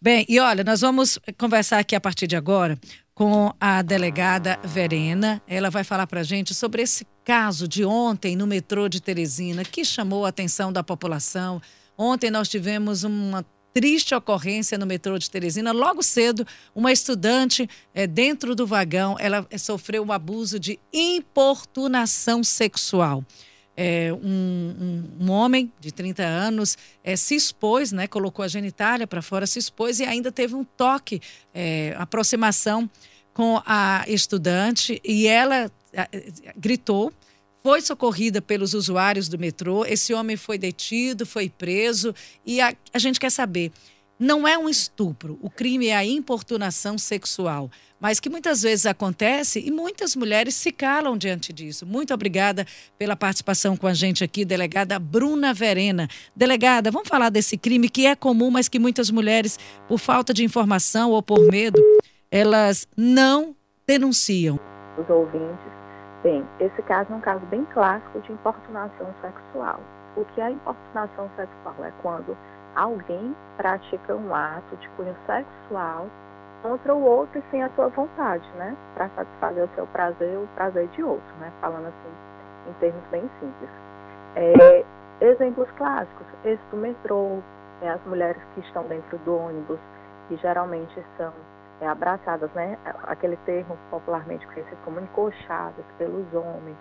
[0.00, 2.78] Bem, e olha, nós vamos conversar aqui a partir de agora
[3.12, 5.42] com a delegada Verena.
[5.44, 9.84] Ela vai falar para gente sobre esse caso de ontem no metrô de Teresina, que
[9.84, 11.60] chamou a atenção da população.
[11.96, 15.72] Ontem nós tivemos uma triste ocorrência no metrô de Teresina.
[15.72, 16.46] Logo cedo,
[16.76, 23.24] uma estudante é, dentro do vagão, ela sofreu um abuso de importunação sexual
[23.80, 24.18] é, um,
[25.20, 29.46] um, um, homem de 30 anos é, se expôs, né, colocou a genitália para fora,
[29.46, 31.22] se expôs e ainda teve um toque,
[31.54, 32.90] é, aproximação
[33.32, 35.70] com a estudante e ela
[36.56, 37.12] gritou.
[37.62, 39.84] Foi socorrida pelos usuários do metrô.
[39.84, 42.12] Esse homem foi detido, foi preso.
[42.44, 43.70] E a, a gente quer saber:
[44.18, 49.60] não é um estupro, o crime é a importunação sexual mas que muitas vezes acontece
[49.64, 51.86] e muitas mulheres se calam diante disso.
[51.86, 52.64] Muito obrigada
[52.96, 56.08] pela participação com a gente aqui, delegada Bruna Verena.
[56.34, 59.58] Delegada, vamos falar desse crime que é comum, mas que muitas mulheres,
[59.88, 61.80] por falta de informação ou por medo,
[62.30, 63.54] elas não
[63.86, 64.58] denunciam.
[64.96, 65.72] Os ouvintes,
[66.22, 69.80] bem, esse caso é um caso bem clássico de importunação sexual.
[70.16, 71.84] O que é importunação sexual?
[71.84, 72.36] É quando
[72.78, 76.06] alguém pratica um ato de cunho sexual
[76.62, 78.76] contra o outro sem a sua vontade, né?
[78.94, 81.52] Para satisfazer o seu prazer, o prazer de outro, né?
[81.60, 83.70] Falando assim, em termos bem simples.
[84.36, 84.84] É,
[85.20, 87.40] exemplos clássicos, esse do metrô,
[87.80, 87.90] né?
[87.90, 89.80] as mulheres que estão dentro do ônibus,
[90.28, 91.32] que geralmente são
[91.80, 92.78] é, abraçadas, né?
[93.04, 96.76] Aquele termo popularmente conhecido como encoxadas pelos homens.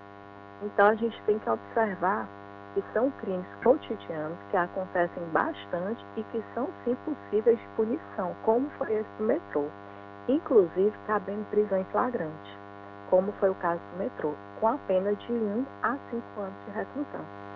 [0.61, 2.27] Então a gente tem que observar
[2.77, 8.69] que são crimes cotidianos que acontecem bastante e que são sim possíveis de punição, como
[8.77, 9.65] foi esse do metrô,
[10.27, 12.59] inclusive cabendo prisão em flagrante,
[13.09, 16.71] como foi o caso do metrô, com a pena de 1 a 5 anos de
[16.71, 17.46] reclusão.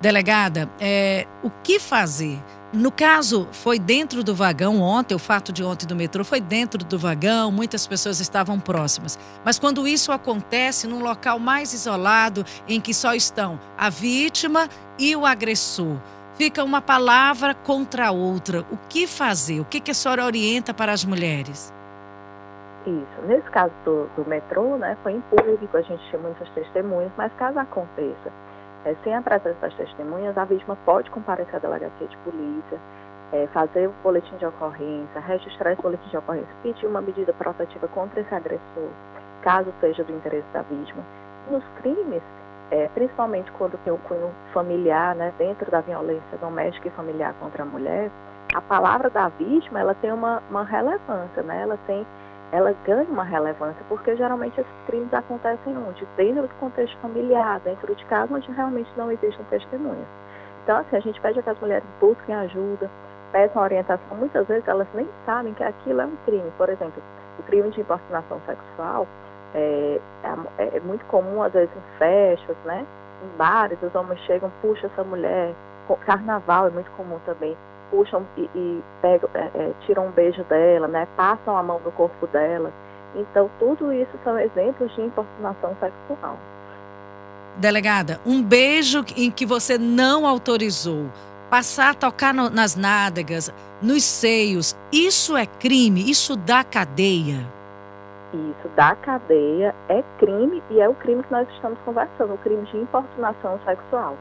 [0.00, 2.42] Delegada, é, o que fazer?
[2.72, 6.82] No caso, foi dentro do vagão ontem, o fato de ontem do metrô foi dentro
[6.82, 9.18] do vagão, muitas pessoas estavam próximas.
[9.44, 15.14] Mas quando isso acontece num local mais isolado, em que só estão a vítima e
[15.14, 15.98] o agressor,
[16.34, 18.60] fica uma palavra contra a outra.
[18.70, 19.60] O que fazer?
[19.60, 21.74] O que, que a senhora orienta para as mulheres?
[22.86, 23.26] Isso.
[23.26, 27.30] Nesse caso do, do metrô, né, foi em público, a gente tinha muitas testemunhas, mas
[27.34, 28.32] caso aconteça
[28.84, 32.78] é, sem a presença das testemunhas, a vítima pode comparecer à delegacia de polícia,
[33.32, 37.86] é, fazer o boletim de ocorrência, registrar esse boletim de ocorrência, pedir uma medida protetiva
[37.88, 38.88] contra esse agressor,
[39.42, 41.02] caso seja do interesse da vítima.
[41.50, 42.22] Nos crimes,
[42.70, 47.62] é, principalmente quando tem o cunho familiar, né, dentro da violência doméstica e familiar contra
[47.62, 48.10] a mulher,
[48.54, 51.62] a palavra da vítima ela tem uma, uma relevância, né?
[51.62, 52.04] ela tem
[52.52, 56.04] ela ganha uma relevância, porque geralmente esses crimes acontecem onde?
[56.16, 60.06] Dentro do contexto familiar, dentro de casa, onde realmente não existem testemunhas.
[60.64, 62.90] Então, assim, a gente pede que as mulheres busquem ajuda,
[63.32, 64.16] peçam orientação.
[64.16, 66.50] Muitas vezes elas nem sabem que aquilo é um crime.
[66.58, 67.02] Por exemplo,
[67.38, 69.06] o crime de importunação sexual
[69.54, 70.00] é,
[70.58, 72.84] é, é muito comum, às vezes, em festas, né?
[73.22, 75.54] Em bares, os homens chegam, puxa essa mulher.
[76.06, 77.56] Carnaval é muito comum também
[77.90, 81.06] puxam e, e pegam, é, é, tiram um beijo dela, né?
[81.16, 82.72] Passam a mão no corpo dela.
[83.14, 86.38] Então, tudo isso são exemplos de importunação sexual.
[87.56, 91.06] Delegada, um beijo em que você não autorizou,
[91.50, 93.52] passar a tocar no, nas nádegas,
[93.82, 96.08] nos seios, isso é crime?
[96.08, 97.44] Isso dá cadeia?
[98.32, 102.62] Isso, dá cadeia, é crime e é o crime que nós estamos conversando, o crime
[102.66, 104.16] de importunação sexual.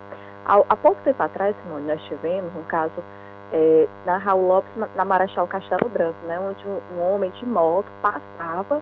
[0.46, 3.04] Há, há pouco tempo atrás, Simone, nós tivemos um caso
[3.52, 8.82] é, na Raul Lopes, na Marechal Castelo Branco, né, onde um, homem de moto passava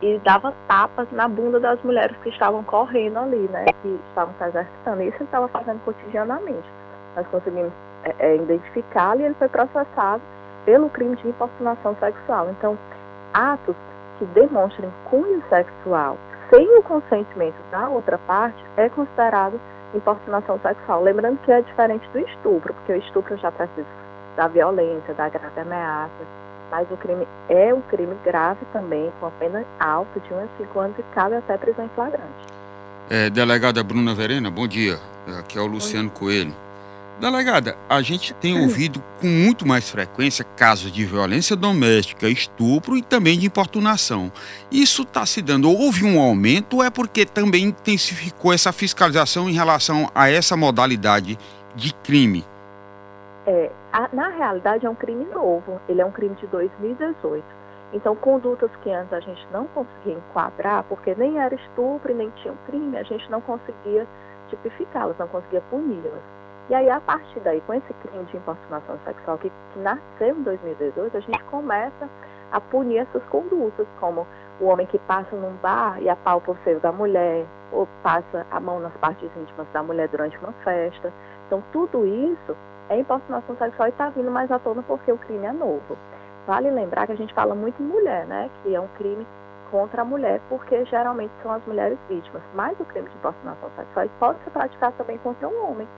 [0.00, 4.44] e dava tapas na bunda das mulheres que estavam correndo ali, né, que estavam se
[4.44, 5.02] exercitando.
[5.02, 6.68] Isso ele estava fazendo cotidianamente.
[7.16, 7.72] Nós conseguimos
[8.04, 10.22] é, é, identificá-lo e ele foi processado
[10.64, 12.50] pelo crime de importunação sexual.
[12.50, 12.78] Então,
[13.32, 13.76] atos
[14.18, 16.16] que demonstrem cunho sexual
[16.50, 19.58] sem o consentimento da outra parte é considerado
[19.94, 21.02] importunação sexual.
[21.02, 23.86] Lembrando que é diferente do estupro, porque o estupro já precisa
[24.36, 26.12] da violência, da grave ameaça.
[26.70, 30.48] Mas o crime é um crime grave também, com a pena alta de 1 a
[30.58, 32.54] 5 anos e cabe até prisão em flagrante.
[33.08, 34.98] É, delegada Bruna Verena, bom dia.
[35.38, 36.54] Aqui é o Luciano Coelho.
[37.20, 43.02] Delegada, a gente tem ouvido com muito mais frequência casos de violência doméstica, estupro e
[43.02, 44.32] também de importunação.
[44.70, 45.70] Isso está se dando.
[45.70, 51.38] Houve um aumento ou é porque também intensificou essa fiscalização em relação a essa modalidade
[51.76, 52.44] de crime?
[53.46, 57.44] É, a, na realidade é um crime novo, ele é um crime de 2018.
[57.92, 62.52] Então, condutas que antes a gente não conseguia enquadrar, porque nem era estupro nem tinha
[62.52, 64.06] um crime, a gente não conseguia
[64.48, 66.22] tipificá-las, não conseguia puni-las.
[66.70, 70.42] E aí, a partir daí, com esse crime de importunação sexual que, que nasceu em
[70.42, 72.08] 2018, a gente começa
[72.50, 74.26] a punir essas condutas, como
[74.58, 78.58] o homem que passa num bar e apalpa o seio da mulher, ou passa a
[78.58, 81.12] mão nas partes íntimas da mulher durante uma festa.
[81.46, 82.56] Então, tudo isso
[82.88, 85.96] é importunação sexual e está vindo mais à tona porque o crime é novo.
[86.46, 88.50] Vale lembrar que a gente fala muito em mulher, né?
[88.62, 89.26] Que é um crime
[89.70, 92.42] contra a mulher, porque geralmente são as mulheres vítimas.
[92.54, 95.88] Mas o crime de importunação sexual pode ser praticado também contra um homem.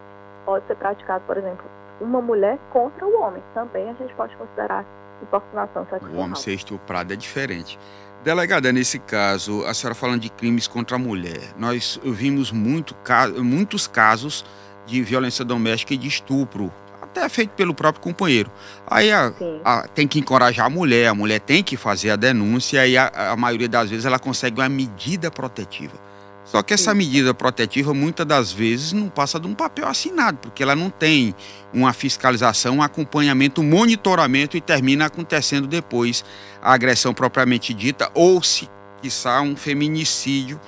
[0.44, 1.66] Pode ser praticado, por exemplo,
[2.00, 3.42] uma mulher contra o homem.
[3.54, 4.84] Também a gente pode considerar
[5.20, 6.12] importunação sexual.
[6.12, 7.78] O homem ser estuprado é diferente.
[8.22, 12.94] Delegada, nesse caso, a senhora falando de crimes contra a mulher, nós vimos muito,
[13.42, 14.44] muitos casos
[14.86, 16.72] de violência doméstica e de estupro,
[17.02, 18.50] até feito pelo próprio companheiro.
[18.86, 19.32] Aí a,
[19.64, 23.32] a, tem que encorajar a mulher, a mulher tem que fazer a denúncia e a,
[23.32, 26.06] a maioria das vezes ela consegue uma medida protetiva.
[26.46, 30.62] Só que essa medida protetiva, muitas das vezes, não passa de um papel assinado, porque
[30.62, 31.34] ela não tem
[31.74, 36.24] uma fiscalização, um acompanhamento, um monitoramento e termina acontecendo depois
[36.62, 38.70] a agressão propriamente dita, ou se,
[39.02, 40.60] quiçá, um feminicídio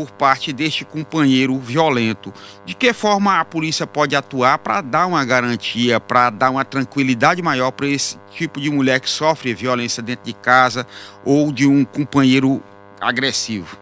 [0.00, 2.32] por parte deste companheiro violento.
[2.64, 7.42] De que forma a polícia pode atuar para dar uma garantia, para dar uma tranquilidade
[7.42, 10.86] maior para esse tipo de mulher que sofre violência dentro de casa
[11.22, 12.62] ou de um companheiro
[12.98, 13.76] agressivo?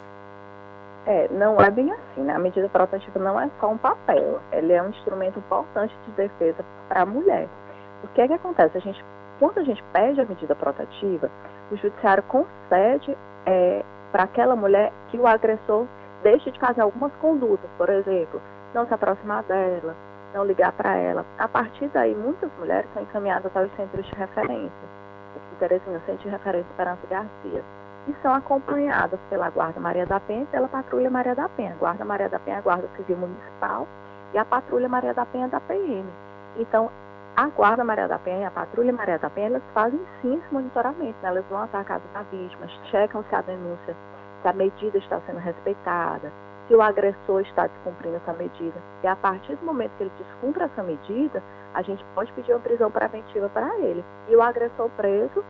[1.06, 2.34] É, não é bem assim, né?
[2.34, 6.64] A medida protetiva não é só um papel, ele é um instrumento importante de defesa
[6.88, 7.48] para a mulher.
[8.02, 8.76] O que é que acontece?
[8.76, 9.04] A gente,
[9.38, 11.30] quando a gente pede a medida protetiva,
[11.70, 13.16] o judiciário concede
[13.46, 15.86] é, para aquela mulher que o agressor
[16.22, 18.40] deixe de fazer algumas condutas, por exemplo,
[18.74, 19.94] não se aproximar dela,
[20.34, 21.24] não ligar para ela.
[21.38, 24.98] A partir daí, muitas mulheres são encaminhadas aos centros de referência.
[25.58, 27.64] Teresina, Centro de Referência Esperança Garcia
[28.06, 31.72] e são acompanhadas pela Guarda Maria da Penha e pela Patrulha Maria da Penha.
[31.72, 33.86] A Guarda Maria da Penha é a Guarda Civil Municipal
[34.32, 36.08] e a Patrulha Maria da Penha é da PM.
[36.56, 36.90] Então,
[37.36, 41.16] a Guarda Maria da Penha a Patrulha Maria da Penha, elas fazem sim esse monitoramento.
[41.22, 41.28] Né?
[41.28, 43.96] Elas vão até a casa da vítima, checam se a denúncia,
[44.42, 46.32] se a medida está sendo respeitada,
[46.66, 48.78] se o agressor está descumprindo essa medida.
[49.02, 51.42] E a partir do momento que ele descumpre essa medida,
[51.74, 54.04] a gente pode pedir uma prisão preventiva para ele.
[54.28, 55.42] E o agressor preso,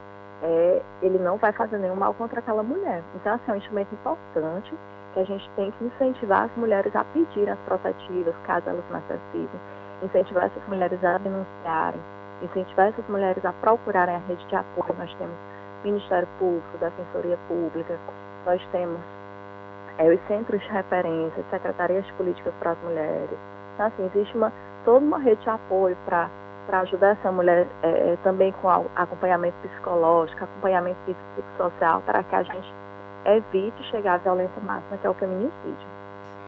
[0.42, 3.02] é, ele não vai fazer nenhum mal contra aquela mulher.
[3.16, 4.74] Então, assim, é um instrumento importante
[5.14, 9.60] que a gente tem que incentivar as mulheres a pedirem as protetivas, caso elas necessitem,
[10.02, 12.00] incentivar essas mulheres a denunciarem,
[12.42, 14.94] incentivar essas mulheres a procurarem a rede de apoio.
[14.96, 15.34] Nós temos
[15.82, 17.98] Ministério Público, Defensoria Pública,
[18.48, 18.98] nós temos
[19.98, 23.38] é, os centros de referência, secretarias políticas para as mulheres.
[23.74, 24.50] Então, assim, existe uma,
[24.86, 26.30] toda uma rede de apoio para
[26.66, 32.42] para ajudar essa mulher é, é também com acompanhamento psicológico, acompanhamento psicossocial, para que a
[32.42, 32.74] gente
[33.24, 35.97] evite chegar à violência máxima, que é o feminicídio.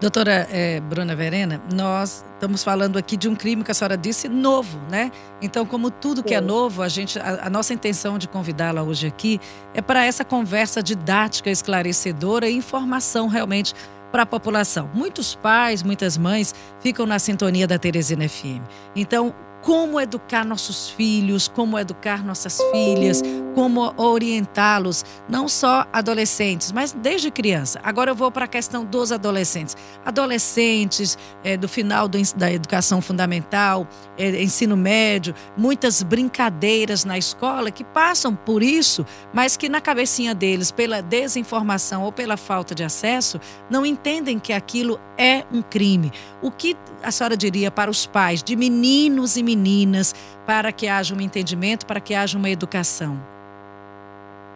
[0.01, 4.31] Doutora é, Bruna Verena, nós estamos falando aqui de um crime que a senhora disse
[4.31, 5.13] novo, né?
[5.43, 9.07] Então, como tudo que é novo, a gente, a, a nossa intenção de convidá-la hoje
[9.07, 9.39] aqui
[9.75, 13.75] é para essa conversa didática, esclarecedora e informação realmente
[14.11, 14.89] para a população.
[14.95, 18.63] Muitos pais, muitas mães ficam na sintonia da Teresina FM.
[18.97, 23.23] Então, como educar nossos filhos, como educar nossas filhas,
[23.55, 27.81] como orientá-los, não só adolescentes, mas desde criança.
[27.83, 29.77] Agora eu vou para a questão dos adolescentes.
[30.05, 33.87] Adolescentes é, do final do, da educação fundamental,
[34.17, 40.35] é, ensino médio, muitas brincadeiras na escola que passam por isso, mas que na cabecinha
[40.35, 46.13] deles, pela desinformação ou pela falta de acesso, não entendem que aquilo é um crime.
[46.43, 50.15] O que a senhora diria para os pais de meninos e meninas
[50.47, 53.21] para que haja um entendimento, para que haja uma educação?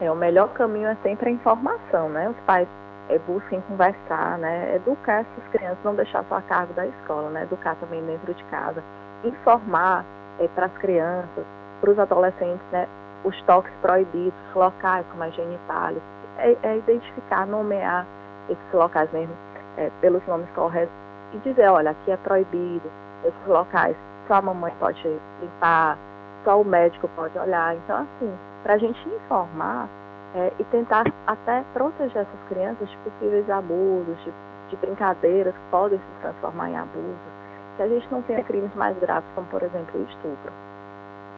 [0.01, 2.29] É, o melhor caminho é sempre a informação, né?
[2.29, 2.69] Os pais
[3.09, 4.77] é, busquem conversar, né?
[4.77, 7.43] Educar essas crianças, não deixar só a cargo da escola, né?
[7.45, 8.83] Educar também dentro de casa.
[9.23, 10.05] Informar
[10.41, 11.45] é, para as crianças,
[11.81, 12.89] para os adolescentes, né?
[13.25, 16.03] Os toques proibidos, locais como as genitálias.
[16.39, 18.07] É, é identificar, nomear
[18.49, 19.35] esses locais mesmo
[19.77, 20.95] é, pelos nomes corretos
[21.33, 22.91] e dizer, olha, aqui é proibido,
[23.25, 23.97] esses locais
[24.27, 25.03] só a mamãe pode
[25.41, 25.99] limpar,
[26.45, 27.75] só o médico pode olhar.
[27.77, 28.33] Então, assim,
[28.63, 29.89] para a gente informar
[30.35, 34.33] é, e tentar até proteger essas crianças de possíveis abusos, de,
[34.71, 37.35] de brincadeiras que podem se transformar em abusos,
[37.77, 40.53] que a gente não tenha crimes mais graves, como, por exemplo, o estupro.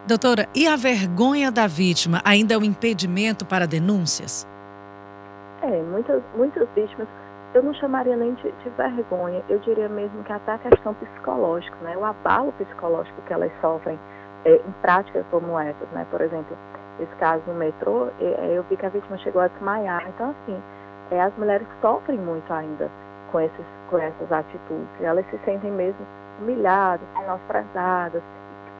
[0.06, 4.46] Doutora, e a vergonha da vítima ainda é um impedimento para denúncias?
[5.62, 7.08] É, muitas, muitas vítimas
[7.54, 11.76] eu não chamaria nem de, de, vergonha, eu diria mesmo que até a questão psicológica,
[11.80, 11.96] né?
[11.96, 13.98] O abalo psicológico que elas sofrem
[14.44, 16.06] é, em práticas como essas, né?
[16.10, 16.56] Por exemplo,
[17.00, 20.06] esse caso no metrô, é, eu vi que a vítima chegou a desmaiar.
[20.08, 20.60] Então, assim,
[21.10, 22.90] é, as mulheres sofrem muito ainda
[23.30, 24.88] com, esses, com essas atitudes.
[25.00, 26.06] Elas se sentem mesmo
[26.40, 28.22] humilhadas, menosprezadas,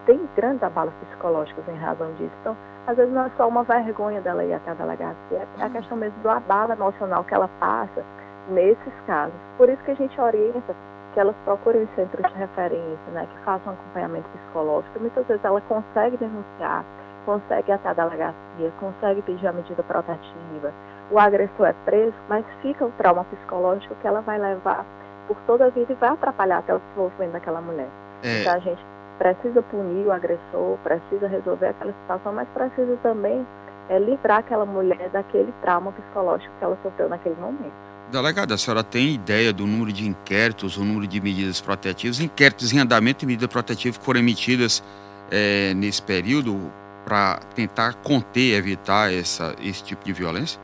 [0.07, 2.33] tem grandes abalos psicológicos em razão disso.
[2.41, 5.71] Então, às vezes não é só uma vergonha dela ir até a delegacia, é a
[5.71, 8.05] questão mesmo do abalo emocional que ela passa
[8.49, 9.35] nesses casos.
[9.59, 10.75] Por isso que a gente orienta
[11.17, 15.01] que elas procurem os centros de referência, né, que façam acompanhamento psicológico.
[15.01, 16.85] Muitas vezes ela consegue denunciar,
[17.25, 20.75] consegue até a delegacia, consegue pedir a medida protetiva.
[21.11, 24.85] O agressor é preso, mas fica o trauma psicológico que ela vai levar
[25.27, 27.89] por toda a vida e vai atrapalhar até o desenvolvimento daquela mulher.
[28.23, 28.43] É...
[28.43, 28.85] Então a gente
[29.17, 33.47] precisa punir o agressor, precisa resolver aquela situação, mas precisa também
[33.89, 37.86] é, livrar aquela mulher daquele trauma psicológico que ela sofreu naquele momento.
[38.11, 42.73] Delegada, a senhora tem ideia do número de inquéritos, o número de medidas protetivas, inquéritos
[42.73, 44.83] em andamento e medidas protetivas que foram emitidas
[45.31, 46.73] é, nesse período
[47.05, 50.61] para tentar conter, evitar essa, esse tipo de violência?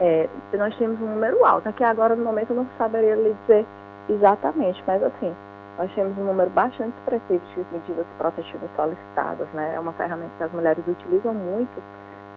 [0.00, 1.68] É, nós temos um número alto.
[1.68, 3.64] Aqui agora, no momento, eu não saberia lhe dizer
[4.08, 5.34] exatamente, mas assim,
[5.78, 9.74] nós temos um número bastante expressivo de medidas protetivas solicitadas, né?
[9.74, 11.82] É uma ferramenta que as mulheres utilizam muito,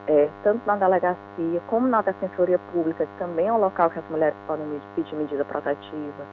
[0.10, 4.10] é, tanto na delegacia como na defensoria pública, que também é um local que as
[4.10, 6.26] mulheres podem pedir medida protetiva,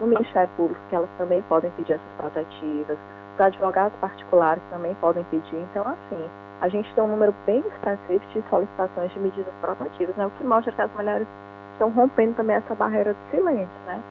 [0.00, 2.98] no Ministério Público, que elas também podem pedir essas protetivas,
[3.34, 5.56] os advogados particulares também podem pedir.
[5.70, 6.28] Então, assim,
[6.60, 10.26] a gente tem um número bem específico de solicitações de medidas protetivas, né?
[10.26, 11.28] O que mostra que as mulheres
[11.72, 14.02] estão rompendo também essa barreira de silêncio, né?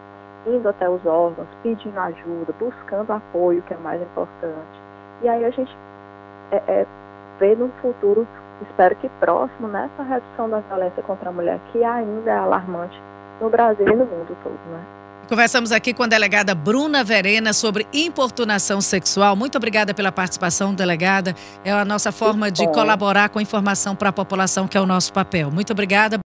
[0.48, 4.82] indo até os órgãos, pedindo ajuda, buscando apoio, que é mais importante.
[5.22, 5.76] E aí a gente
[6.52, 6.88] é, é,
[7.38, 8.26] vê no futuro,
[8.62, 13.00] espero que próximo, nessa né, redução da violência contra a mulher, que ainda é alarmante
[13.40, 14.84] no Brasil e no mundo todo, né?
[15.30, 19.36] Conversamos aqui com a delegada Bruna Verena sobre importunação sexual.
[19.36, 21.36] Muito obrigada pela participação, delegada.
[21.64, 24.88] É a nossa forma de colaborar com a informação para a população, que é o
[24.88, 25.52] nosso papel.
[25.52, 26.18] Muito obrigada.